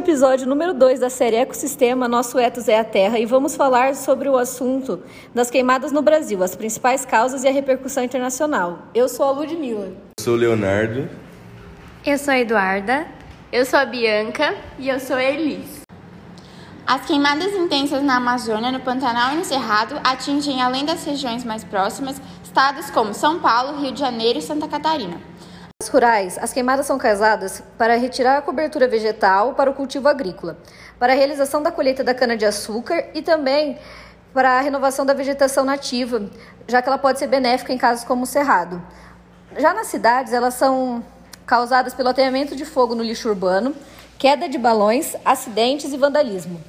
[0.00, 4.30] episódio número 2 da série Ecossistema Nosso Etos é a Terra e vamos falar sobre
[4.30, 5.02] o assunto
[5.34, 8.78] das queimadas no Brasil, as principais causas e a repercussão internacional.
[8.94, 9.88] Eu sou a Ludmilla.
[10.18, 11.06] Eu sou o Leonardo.
[12.04, 13.06] Eu sou a Eduarda.
[13.52, 14.54] Eu sou a Bianca.
[14.78, 15.82] E eu sou a Elis.
[16.86, 21.62] As queimadas intensas na Amazônia, no Pantanal e no Cerrado atingem, além das regiões mais
[21.62, 25.20] próximas, estados como São Paulo, Rio de Janeiro e Santa Catarina.
[25.80, 30.58] Nas rurais, as queimadas são causadas para retirar a cobertura vegetal para o cultivo agrícola,
[30.98, 33.78] para a realização da colheita da cana-de-açúcar e também
[34.34, 36.28] para a renovação da vegetação nativa,
[36.68, 38.82] já que ela pode ser benéfica em casos como o cerrado.
[39.56, 41.02] Já nas cidades, elas são
[41.46, 43.74] causadas pelo ateamento de fogo no lixo urbano,
[44.18, 46.62] queda de balões, acidentes e vandalismo.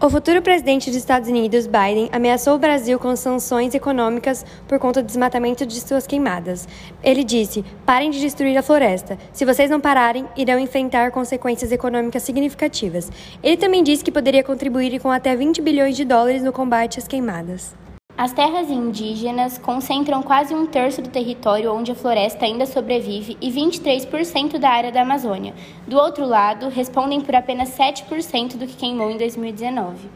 [0.00, 5.02] O futuro presidente dos Estados Unidos, Biden, ameaçou o Brasil com sanções econômicas por conta
[5.02, 6.68] do desmatamento de suas queimadas.
[7.02, 9.18] Ele disse: parem de destruir a floresta.
[9.32, 13.10] Se vocês não pararem, irão enfrentar consequências econômicas significativas.
[13.42, 17.08] Ele também disse que poderia contribuir com até 20 bilhões de dólares no combate às
[17.08, 17.74] queimadas.
[18.18, 23.48] As terras indígenas concentram quase um terço do território onde a floresta ainda sobrevive e
[23.48, 25.54] 23% da área da Amazônia.
[25.86, 30.08] Do outro lado, respondem por apenas 7% do que queimou em 2019.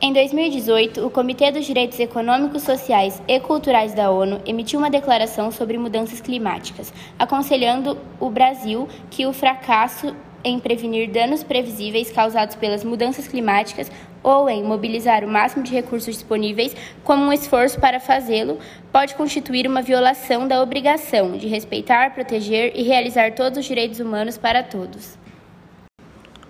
[0.00, 5.52] Em 2018, o Comitê dos Direitos Econômicos, Sociais e Culturais da ONU emitiu uma declaração
[5.52, 10.12] sobre mudanças climáticas, aconselhando o Brasil que o fracasso
[10.48, 13.90] em prevenir danos previsíveis causados pelas mudanças climáticas
[14.22, 18.58] ou em mobilizar o máximo de recursos disponíveis como um esforço para fazê-lo,
[18.92, 24.36] pode constituir uma violação da obrigação de respeitar, proteger e realizar todos os direitos humanos
[24.36, 25.16] para todos.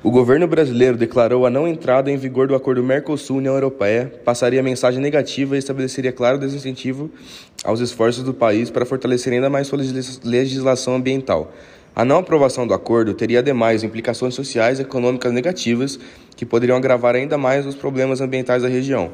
[0.00, 5.00] O governo brasileiro declarou a não entrada em vigor do acordo Mercosul-União Europeia, passaria mensagem
[5.00, 7.10] negativa e estabeleceria claro desincentivo
[7.64, 9.78] aos esforços do país para fortalecer ainda mais sua
[10.22, 11.52] legislação ambiental.
[11.98, 15.98] A não aprovação do acordo teria, ademais, implicações sociais e econômicas negativas
[16.36, 19.10] que poderiam agravar ainda mais os problemas ambientais da região.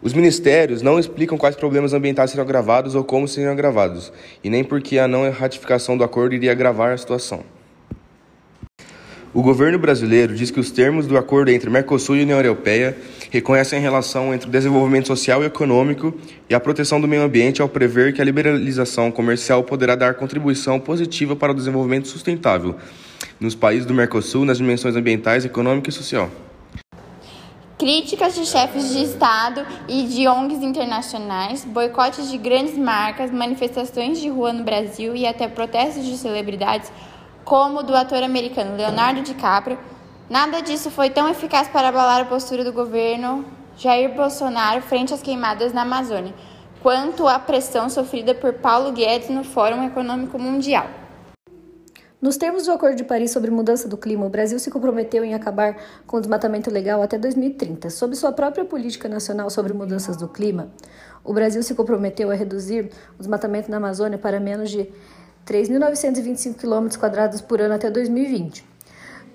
[0.00, 4.10] Os ministérios não explicam quais problemas ambientais seriam agravados ou como seriam agravados,
[4.42, 7.44] e nem porque a não ratificação do acordo iria agravar a situação.
[9.32, 12.98] O governo brasileiro diz que os termos do acordo entre Mercosul e União Europeia
[13.30, 16.12] reconhecem a relação entre o desenvolvimento social e econômico
[16.48, 20.80] e a proteção do meio ambiente ao prever que a liberalização comercial poderá dar contribuição
[20.80, 22.74] positiva para o desenvolvimento sustentável
[23.38, 26.28] nos países do Mercosul nas dimensões ambientais, econômica e social.
[27.78, 34.28] Críticas de chefes de Estado e de ONGs internacionais, boicotes de grandes marcas, manifestações de
[34.28, 36.90] rua no Brasil e até protestos de celebridades
[37.50, 39.76] como o do ator americano Leonardo DiCaprio,
[40.30, 43.44] nada disso foi tão eficaz para abalar a postura do governo
[43.76, 46.32] Jair Bolsonaro frente às queimadas na Amazônia,
[46.80, 50.86] quanto a pressão sofrida por Paulo Guedes no Fórum Econômico Mundial.
[52.22, 55.34] Nos termos do Acordo de Paris sobre Mudança do Clima, o Brasil se comprometeu em
[55.34, 57.90] acabar com o desmatamento legal até 2030.
[57.90, 60.70] Sob sua própria política nacional sobre mudanças do clima,
[61.24, 64.92] o Brasil se comprometeu a reduzir o desmatamento na Amazônia para menos de
[65.50, 68.64] 3.925 km por ano até 2020.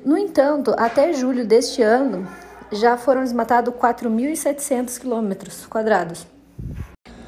[0.05, 2.25] No entanto, até julho deste ano,
[2.71, 5.51] já foram desmatados 4.700 km.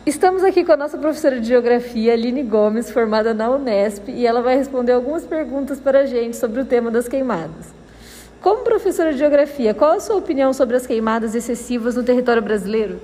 [0.05, 4.41] Estamos aqui com a nossa professora de Geografia, Aline Gomes, formada na Unesp, e ela
[4.41, 7.73] vai responder algumas perguntas para a gente sobre o tema das queimadas.
[8.39, 13.01] Como professora de Geografia, qual a sua opinião sobre as queimadas excessivas no território brasileiro?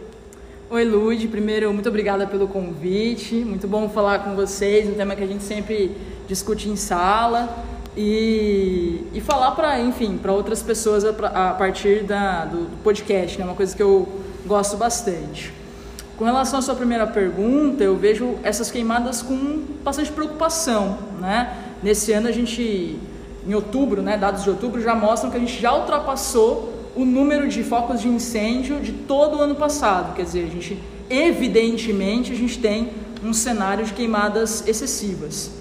[0.74, 1.28] Oi, Lud.
[1.28, 3.36] Primeiro, muito obrigada pelo convite.
[3.36, 5.96] Muito bom falar com vocês, um tema que a gente sempre
[6.28, 7.48] discute em sala.
[7.96, 11.12] E, e falar para, enfim, para outras pessoas a,
[11.50, 14.10] a partir da, do, do podcast, que é uma coisa que eu
[14.48, 15.54] gosto bastante.
[16.18, 21.56] Com relação à sua primeira pergunta, eu vejo essas queimadas com bastante preocupação, né?
[21.84, 22.98] Nesse ano a gente,
[23.48, 27.48] em outubro, né, dados de outubro já mostram que a gente já ultrapassou o número
[27.48, 30.13] de focos de incêndio de todo o ano passado.
[30.16, 30.80] Quer dizer, a gente,
[31.10, 32.90] evidentemente, a gente tem
[33.24, 35.51] um cenário de queimadas excessivas.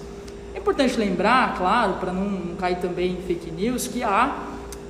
[0.53, 4.37] É importante lembrar, claro, para não cair também em fake news, que há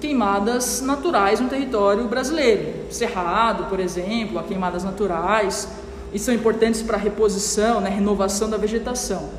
[0.01, 2.91] queimadas naturais no território brasileiro.
[2.91, 5.67] Cerrado, por exemplo, há queimadas naturais,
[6.13, 9.29] e são importantes para a reposição, né, renovação da vegetação.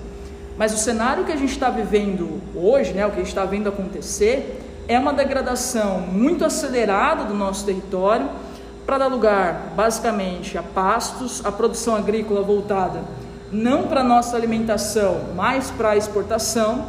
[0.57, 3.45] Mas o cenário que a gente está vivendo hoje, né, o que a gente está
[3.45, 8.29] vendo acontecer, é uma degradação muito acelerada do nosso território
[8.85, 13.03] para dar lugar, basicamente, a pastos, a produção agrícola voltada
[13.55, 16.89] não para a nossa alimentação, mas para a exportação.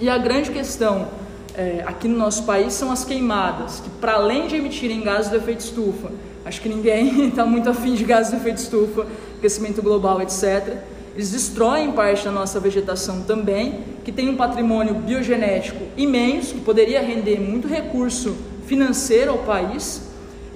[0.00, 1.06] E a grande questão
[1.54, 5.36] é, aqui no nosso país são as queimadas, que para além de emitirem gases de
[5.36, 6.10] efeito estufa,
[6.44, 9.06] acho que ninguém está muito afim de gases de efeito estufa,
[9.38, 10.78] aquecimento global, etc.,
[11.14, 17.00] eles destroem parte da nossa vegetação também, que tem um patrimônio biogenético imenso, que poderia
[17.00, 20.02] render muito recurso financeiro ao país,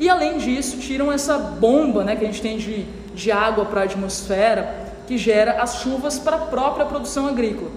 [0.01, 3.81] e além disso, tiram essa bomba né, que a gente tem de, de água para
[3.81, 7.71] a atmosfera, que gera as chuvas para a própria produção agrícola.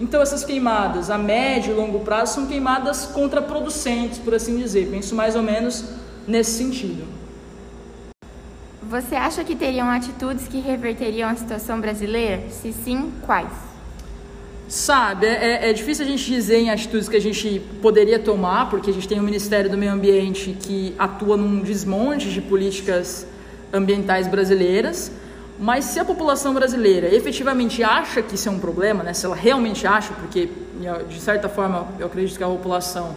[0.00, 4.88] Então, essas queimadas a médio e longo prazo são queimadas contraproducentes, por assim dizer.
[4.90, 5.84] Penso mais ou menos
[6.26, 7.19] nesse sentido.
[8.90, 12.42] Você acha que teriam atitudes que reverteriam a situação brasileira?
[12.50, 13.52] Se sim, quais?
[14.68, 18.68] Sabe, é, é, é, difícil a gente dizer em atitudes que a gente poderia tomar,
[18.68, 23.28] porque a gente tem o Ministério do Meio Ambiente que atua num desmonte de políticas
[23.72, 25.12] ambientais brasileiras,
[25.56, 29.36] mas se a população brasileira efetivamente acha que isso é um problema, né, se ela
[29.36, 30.48] realmente acha, porque
[31.08, 33.14] de certa forma eu acredito que a população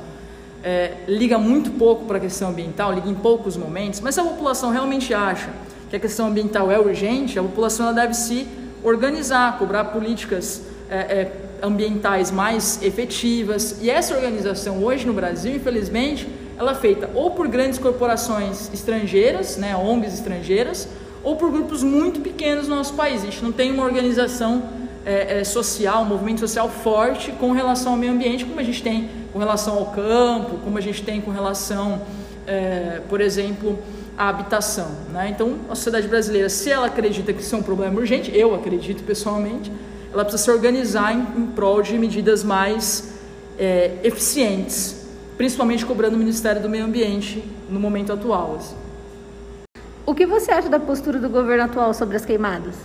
[0.64, 4.24] é, liga muito pouco para a questão ambiental, liga em poucos momentos, mas se a
[4.24, 5.50] população realmente acha
[5.90, 8.48] que a questão ambiental é urgente, a população deve se
[8.84, 11.32] organizar, cobrar políticas é, é,
[11.62, 13.78] ambientais mais efetivas.
[13.82, 16.28] E essa organização hoje no Brasil, infelizmente,
[16.58, 20.88] ela é feita ou por grandes corporações estrangeiras, né, ONGs estrangeiras,
[21.24, 23.22] ou por grupos muito pequenos no nosso país.
[23.22, 24.64] A gente não tem uma organização
[25.06, 28.82] é, é, social, um movimento social forte com relação ao meio ambiente, como a gente
[28.82, 32.04] tem com relação ao campo, como a gente tem com relação,
[32.46, 33.80] é, por exemplo,
[34.16, 34.92] à habitação.
[35.12, 35.30] Né?
[35.30, 39.04] Então, a sociedade brasileira, se ela acredita que isso é um problema urgente, eu acredito
[39.04, 39.72] pessoalmente,
[40.14, 43.12] ela precisa se organizar em, em prol de medidas mais
[43.58, 48.58] é, eficientes, principalmente cobrando o Ministério do Meio Ambiente no momento atual.
[48.60, 48.76] Assim.
[50.06, 52.76] O que você acha da postura do governo atual sobre as queimadas?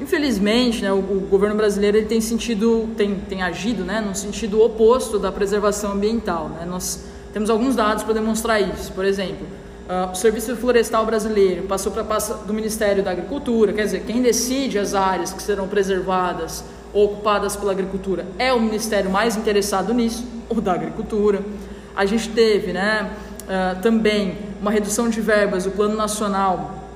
[0.00, 4.62] Infelizmente, né, o, o, governo brasileiro ele tem sentido, tem, tem agido, né, no sentido
[4.62, 6.48] oposto da preservação ambiental.
[6.48, 6.64] Né?
[6.66, 7.04] Nós
[7.34, 8.92] temos alguns dados para demonstrar isso.
[8.92, 9.46] Por exemplo,
[9.88, 13.74] uh, o Serviço Florestal Brasileiro passou para passa do Ministério da Agricultura.
[13.74, 16.64] Quer dizer, quem decide as áreas que serão preservadas
[16.94, 21.42] ou ocupadas pela agricultura é o Ministério mais interessado nisso, o da Agricultura.
[21.94, 23.10] A gente teve, né,
[23.42, 26.88] uh, também uma redução de verbas do Plano Nacional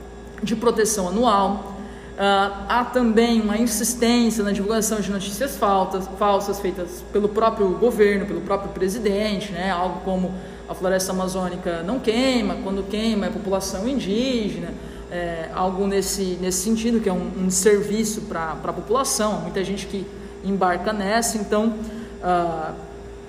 [0.42, 1.73] de Proteção Anual.
[2.14, 8.24] Uh, há também uma insistência na divulgação de notícias faltas, falsas feitas pelo próprio governo,
[8.24, 9.70] pelo próprio presidente, né?
[9.72, 10.32] algo como
[10.68, 14.68] a floresta amazônica não queima, quando queima é população indígena,
[15.10, 19.86] é, algo nesse, nesse sentido, que é um, um serviço para a população, muita gente
[19.86, 20.06] que
[20.44, 21.74] embarca nessa, então,
[22.22, 22.74] uh,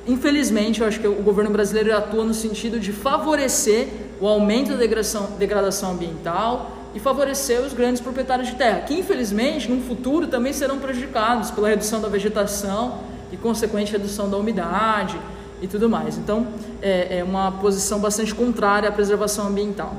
[0.08, 3.88] infelizmente, eu acho que o governo brasileiro atua no sentido de favorecer
[4.20, 9.70] o aumento da degradação, degradação ambiental, e favorecer os grandes proprietários de terra, que infelizmente
[9.70, 13.02] no futuro também serão prejudicados pela redução da vegetação
[13.34, 15.20] e consequente redução da umidade
[15.62, 16.18] e tudo mais.
[16.18, 16.48] Então
[16.82, 19.94] é, é uma posição bastante contrária à preservação ambiental.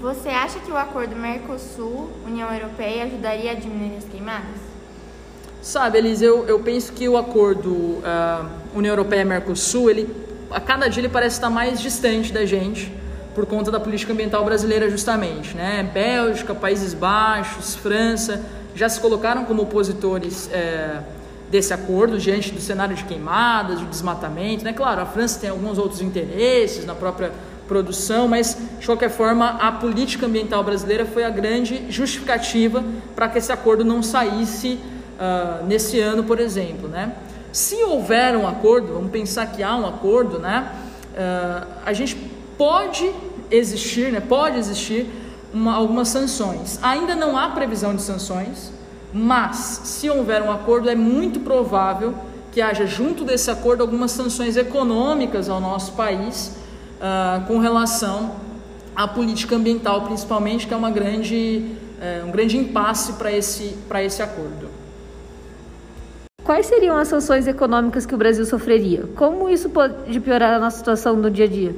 [0.00, 4.68] Você acha que o acordo Mercosul-União Europeia ajudaria a diminuir as queimadas?
[5.62, 11.02] Sabe, Elise, eu, eu penso que o acordo uh, União Europeia-Mercosul, ele a cada dia
[11.02, 12.92] ele parece estar mais distante da gente
[13.34, 15.88] por conta da política ambiental brasileira justamente, né?
[15.94, 21.00] Bélgica, Países Baixos, França já se colocaram como opositores é,
[21.50, 24.72] desse acordo diante do cenário de queimadas, de desmatamento, né?
[24.72, 27.32] Claro, a França tem alguns outros interesses na própria
[27.66, 32.82] produção, mas de qualquer forma a política ambiental brasileira foi a grande justificativa
[33.14, 34.78] para que esse acordo não saísse
[35.18, 37.12] uh, nesse ano, por exemplo, né?
[37.58, 40.72] Se houver um acordo, vamos pensar que há um acordo, né?
[41.12, 42.14] Uh, a gente
[42.56, 43.12] pode
[43.50, 44.20] existir, né?
[44.20, 45.10] Pode existir
[45.52, 46.78] uma, algumas sanções.
[46.80, 48.70] Ainda não há previsão de sanções,
[49.12, 52.14] mas se houver um acordo, é muito provável
[52.52, 56.52] que haja junto desse acordo algumas sanções econômicas ao nosso país
[57.00, 58.36] uh, com relação
[58.94, 64.22] à política ambiental, principalmente, que é uma grande, uh, um grande impasse para esse, esse
[64.22, 64.77] acordo.
[66.48, 69.04] Quais seriam as sanções econômicas que o Brasil sofreria?
[69.16, 71.76] Como isso pode piorar a nossa situação no dia a dia?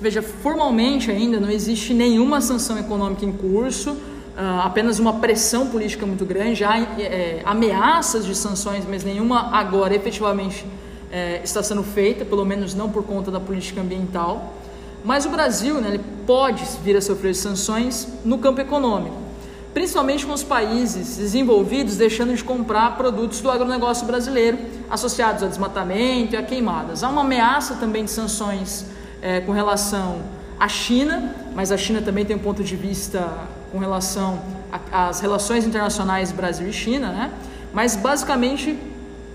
[0.00, 6.06] Veja, formalmente ainda não existe nenhuma sanção econômica em curso, uh, apenas uma pressão política
[6.06, 10.64] muito grande, há é, ameaças de sanções, mas nenhuma agora efetivamente
[11.10, 14.54] é, está sendo feita, pelo menos não por conta da política ambiental.
[15.04, 19.23] Mas o Brasil né, ele pode vir a sofrer sanções no campo econômico
[19.74, 24.56] principalmente com os países desenvolvidos deixando de comprar produtos do agronegócio brasileiro
[24.88, 27.02] associados a desmatamento e a queimadas.
[27.02, 28.86] Há uma ameaça também de sanções
[29.20, 30.22] é, com relação
[30.60, 33.28] à China, mas a China também tem um ponto de vista
[33.72, 34.40] com relação
[34.92, 37.32] às relações internacionais Brasil e China, né?
[37.72, 38.78] mas basicamente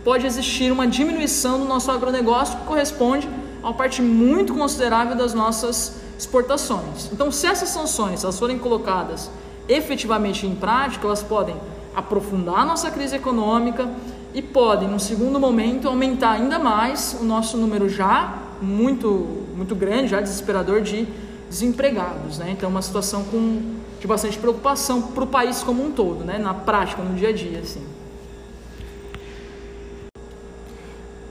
[0.05, 3.27] pode existir uma diminuição do nosso agronegócio que corresponde
[3.61, 7.09] a uma parte muito considerável das nossas exportações.
[7.11, 9.29] Então, se essas sanções elas forem colocadas
[9.69, 11.55] efetivamente em prática, elas podem
[11.95, 13.87] aprofundar a nossa crise econômica
[14.33, 19.07] e podem, num segundo momento, aumentar ainda mais o nosso número já muito,
[19.55, 21.07] muito grande, já desesperador de
[21.49, 22.37] desempregados.
[22.37, 22.51] Né?
[22.51, 26.37] Então, uma situação com, de bastante preocupação para o país como um todo, né?
[26.37, 27.59] na prática, no dia a dia.
[27.59, 27.85] Assim.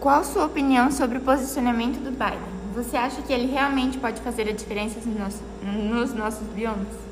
[0.01, 2.59] Qual sua opinião sobre o posicionamento do Biden?
[2.75, 7.08] Você acha que ele realmente pode fazer a diferença nos nossos, nos nossos biomas?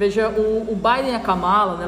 [0.00, 1.86] Veja, o, o Biden e a Kamala, né,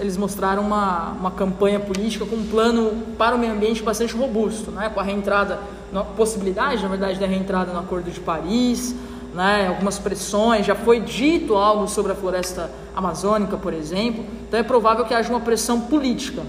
[0.00, 4.72] eles mostraram uma, uma campanha política com um plano para o meio ambiente bastante robusto,
[4.72, 5.60] né, com a reentrada,
[5.94, 8.96] a possibilidade, na verdade, da reentrada no Acordo de Paris,
[9.32, 14.64] né, algumas pressões, já foi dito algo sobre a floresta amazônica, por exemplo, então é
[14.64, 16.42] provável que haja uma pressão política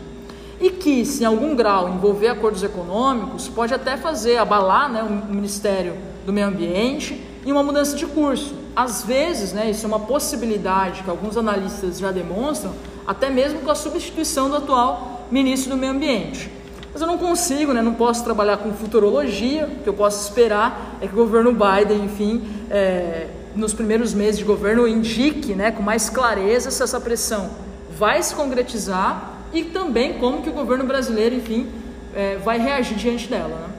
[0.60, 5.32] e que, se em algum grau envolver acordos econômicos, pode até fazer abalar né, o
[5.32, 5.93] Ministério
[6.25, 8.62] do Meio Ambiente e uma mudança de curso.
[8.75, 12.74] Às vezes, né, isso é uma possibilidade que alguns analistas já demonstram,
[13.06, 16.50] até mesmo com a substituição do atual ministro do Meio Ambiente.
[16.92, 20.98] Mas eu não consigo, né, não posso trabalhar com futurologia, o que eu posso esperar
[21.01, 25.84] é que o governo Biden, enfim, é, nos primeiros meses de governo, indique né, com
[25.84, 27.50] mais clareza se essa pressão
[27.98, 31.68] vai se concretizar e também como que o governo brasileiro, enfim,
[32.15, 33.50] é, vai reagir diante dela.
[33.50, 33.74] Né?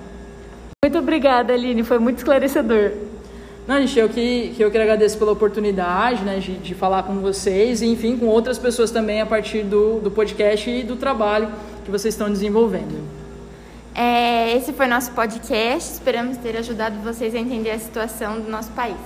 [0.84, 2.92] Muito obrigada, Aline, foi muito esclarecedor.
[3.66, 7.20] Não, gente, eu que, que eu quero agradecer pela oportunidade né, de, de falar com
[7.20, 11.48] vocês e, enfim, com outras pessoas também a partir do, do podcast e do trabalho
[11.82, 13.02] que vocês estão desenvolvendo.
[13.94, 15.92] É, esse foi nosso podcast.
[15.94, 18.96] Esperamos ter ajudado vocês a entender a situação do nosso país.